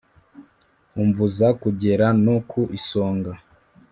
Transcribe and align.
umbuza 1.01 1.47
kugera 1.61 2.05
no 2.23 2.35
ku 2.49 2.61
isonga 2.77 3.31